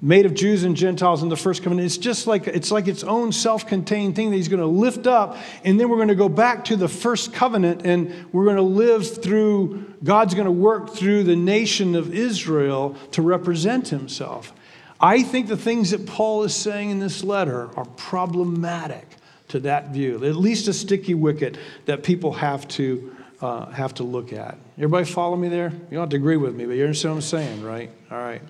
[0.00, 1.86] made of Jews and Gentiles in the first covenant.
[1.86, 5.36] It's just like it's like its own self-contained thing that he's going to lift up,
[5.64, 8.62] and then we're going to go back to the first covenant, and we're going to
[8.62, 9.94] live through.
[10.04, 14.52] God's going to work through the nation of Israel to represent Himself.
[15.00, 19.06] I think the things that Paul is saying in this letter are problematic
[19.48, 24.02] to that view, at least a sticky wicket that people have to uh, have to
[24.02, 24.58] look at.
[24.76, 25.70] Everybody follow me there?
[25.70, 27.90] You don't have to agree with me, but you understand what I'm saying, right?
[28.10, 28.42] All right.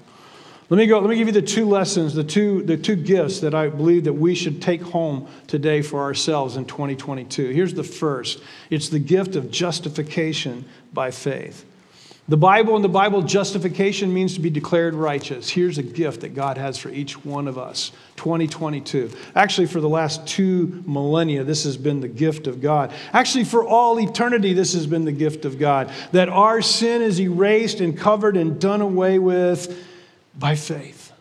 [0.70, 0.98] Let me go.
[0.98, 4.04] Let me give you the two lessons, the two, the two gifts that I believe
[4.04, 7.48] that we should take home today for ourselves in 2022.
[7.48, 8.42] Here's the first.
[8.68, 11.64] It's the gift of justification by faith.
[12.28, 15.48] The Bible and the Bible justification means to be declared righteous.
[15.48, 17.90] Here's a gift that God has for each one of us.
[18.16, 19.10] 2022.
[19.34, 22.92] Actually, for the last two millennia, this has been the gift of God.
[23.14, 25.90] Actually, for all eternity, this has been the gift of God.
[26.12, 29.86] That our sin is erased and covered and done away with
[30.38, 31.12] by faith.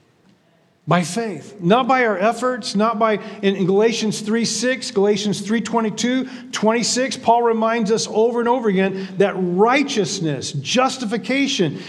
[0.88, 1.59] By faith.
[1.59, 7.43] Not by our efforts not by in, galatians 3 6 galatians 3 22 26 paul
[7.43, 11.82] reminds us over and over again that righteousness justification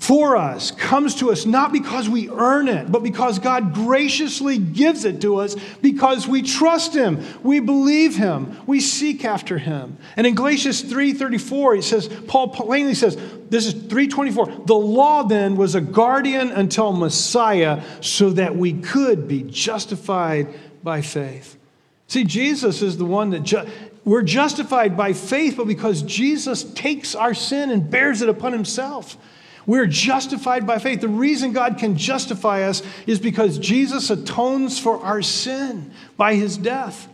[0.00, 5.04] for us comes to us not because we earn it, but because God graciously gives
[5.04, 9.98] it to us because we trust Him, we believe Him, we seek after Him.
[10.16, 13.16] And in Galatians 3:34, he says, Paul plainly says,
[13.50, 14.64] this is 324.
[14.64, 20.48] The law then was a guardian until Messiah so that we could be justified
[20.82, 21.58] by faith.
[22.06, 23.66] See, Jesus is the one that ju-
[24.06, 29.18] we're justified by faith, but because Jesus takes our sin and bears it upon himself.
[29.66, 31.00] We're justified by faith.
[31.00, 36.56] The reason God can justify us is because Jesus atones for our sin by his
[36.56, 37.08] death.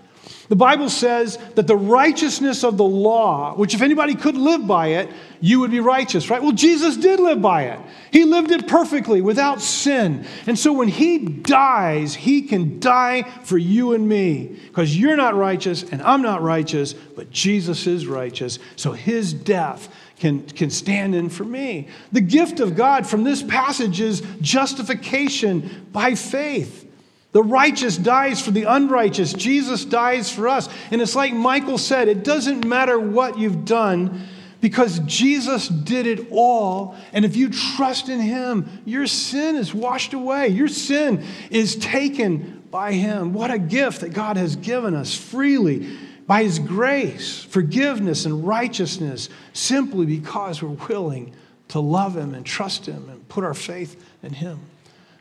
[0.48, 4.88] The Bible says that the righteousness of the law, which if anybody could live by
[4.88, 6.42] it, you would be righteous, right?
[6.42, 7.80] Well, Jesus did live by it.
[8.12, 10.24] He lived it perfectly without sin.
[10.46, 15.34] And so when he dies, he can die for you and me because you're not
[15.34, 18.58] righteous and I'm not righteous, but Jesus is righteous.
[18.76, 19.88] So his death
[20.18, 21.88] can, can stand in for me.
[22.12, 26.84] The gift of God from this passage is justification by faith.
[27.32, 29.34] The righteous dies for the unrighteous.
[29.34, 30.70] Jesus dies for us.
[30.90, 34.26] And it's like Michael said it doesn't matter what you've done
[34.62, 36.96] because Jesus did it all.
[37.12, 42.64] And if you trust in Him, your sin is washed away, your sin is taken
[42.70, 43.34] by Him.
[43.34, 45.94] What a gift that God has given us freely
[46.26, 51.32] by His grace, forgiveness and righteousness, simply because we're willing
[51.68, 54.60] to love Him and trust Him and put our faith in Him.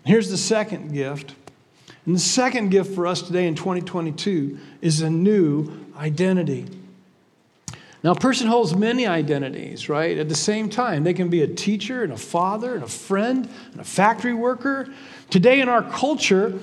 [0.06, 1.36] Here's the second gift.
[2.06, 6.68] And the second gift for us today in 2022 is a new identity.
[8.04, 10.16] Now, a person holds many identities, right?
[10.20, 13.50] At the same time, they can be a teacher and a father and a friend
[13.72, 14.88] and a factory worker.
[15.32, 16.60] Today, in our culture,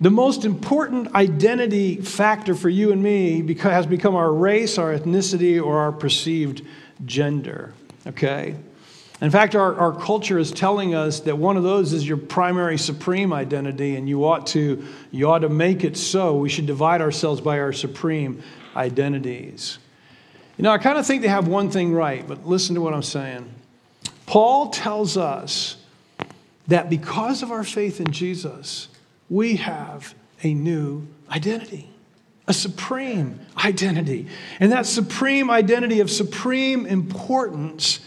[0.00, 5.62] the most important identity factor for you and me has become our race, our ethnicity,
[5.62, 6.62] or our perceived
[7.04, 7.72] gender.
[8.06, 8.56] Okay?
[9.22, 12.76] In fact, our, our culture is telling us that one of those is your primary
[12.76, 16.36] supreme identity, and you ought to you ought to make it so.
[16.36, 18.42] We should divide ourselves by our supreme
[18.76, 19.78] identities.
[20.58, 22.92] You know, I kind of think they have one thing right, but listen to what
[22.92, 23.48] I'm saying.
[24.26, 25.76] Paul tells us
[26.66, 28.88] that because of our faith in Jesus,
[29.28, 31.90] we have a new identity,
[32.46, 34.28] a supreme identity.
[34.60, 38.00] And that supreme identity of supreme importance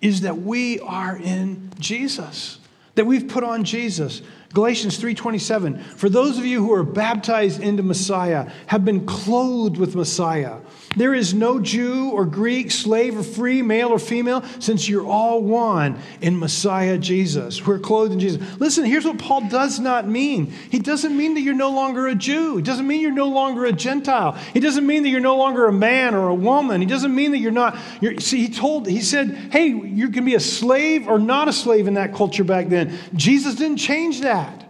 [0.00, 2.58] is that we are in Jesus,
[2.94, 4.22] that we've put on Jesus.
[4.52, 9.94] Galatians 3:27 For those of you who are baptized into Messiah have been clothed with
[9.94, 10.56] Messiah.
[10.96, 15.42] There is no Jew or Greek, slave or free, male or female, since you're all
[15.42, 17.64] one in Messiah Jesus.
[17.66, 18.42] We're clothed in Jesus.
[18.58, 20.46] Listen, here's what Paul does not mean.
[20.70, 22.56] He doesn't mean that you're no longer a Jew.
[22.56, 24.32] He doesn't mean you're no longer a Gentile.
[24.54, 26.80] He doesn't mean that you're no longer a man or a woman.
[26.80, 27.78] He doesn't mean that you're not.
[28.00, 31.52] You're, see, he told, he said, hey, you can be a slave or not a
[31.52, 32.98] slave in that culture back then.
[33.14, 34.64] Jesus didn't change that.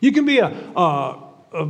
[0.00, 1.22] You can be a, a,
[1.52, 1.68] a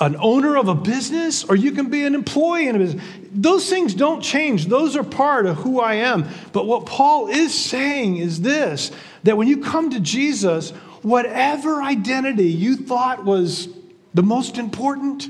[0.00, 3.04] an owner of a business or you can be an employee in a business.
[3.32, 4.66] Those things don't change.
[4.66, 6.28] Those are part of who I am.
[6.52, 8.90] But what Paul is saying is this
[9.24, 10.70] that when you come to Jesus,
[11.02, 13.68] whatever identity you thought was
[14.14, 15.28] the most important,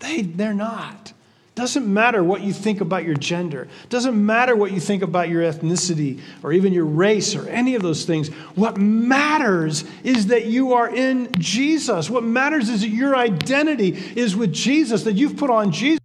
[0.00, 1.12] they, they're not.
[1.54, 3.68] Doesn't matter what you think about your gender.
[3.90, 7.82] Doesn't matter what you think about your ethnicity or even your race or any of
[7.82, 8.28] those things.
[8.54, 12.08] What matters is that you are in Jesus.
[12.08, 16.00] What matters is that your identity is with Jesus, that you've put on Jesus.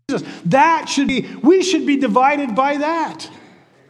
[0.46, 3.30] That should be, we should be divided by that.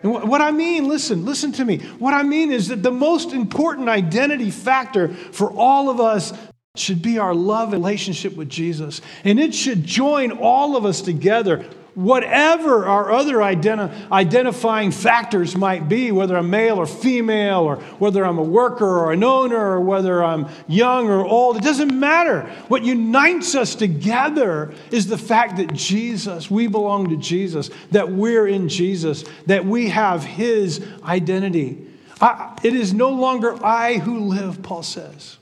[0.03, 1.79] And what I mean, listen, listen to me.
[1.97, 6.33] What I mean is that the most important identity factor for all of us
[6.79, 9.01] should be our love relationship with Jesus.
[9.23, 11.65] And it should join all of us together
[11.97, 18.23] whatever our other identi- identifying factors might be, whether I'm male or female, or whether
[18.23, 22.41] I'm a worker or an owner, or whether I'm young or old, it doesn't matter.
[22.67, 28.47] What unites us together is the fact that Jesus, we belong to Jesus, that we're
[28.47, 31.83] in Jesus, that we have His identity.
[32.21, 35.37] I, it is no longer I who live, Paul says,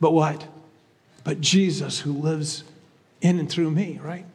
[0.00, 0.42] but what?
[1.24, 2.64] But Jesus who lives
[3.20, 4.26] in and through me, right?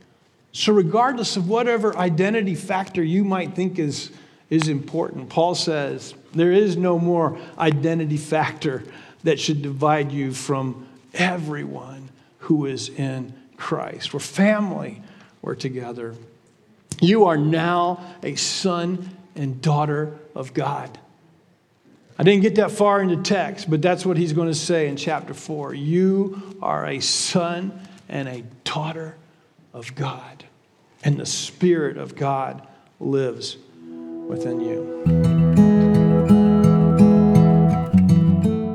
[0.52, 4.12] So, regardless of whatever identity factor you might think is,
[4.50, 8.84] is important, Paul says there is no more identity factor
[9.24, 12.10] that should divide you from everyone
[12.40, 14.14] who is in Christ.
[14.14, 15.02] We're family,
[15.42, 16.16] we're together.
[17.02, 20.98] You are now a son and daughter of God.
[22.20, 24.96] I didn't get that far into text, but that's what he's going to say in
[24.96, 25.76] chapter 4.
[25.76, 29.18] You are a son and a daughter
[29.72, 30.46] of God,
[31.04, 32.68] and the Spirit of God
[33.00, 33.58] lives
[34.28, 35.04] within you.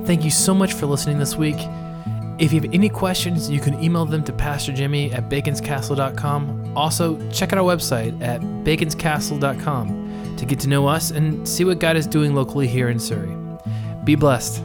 [0.06, 1.56] Thank you so much for listening this week.
[2.38, 6.76] If you have any questions, you can email them to Pastor Jimmy at baconscastle.com.
[6.76, 10.01] Also, check out our website at baconscastle.com
[10.36, 13.36] to get to know us and see what God is doing locally here in Surry.
[14.04, 14.62] Be blessed.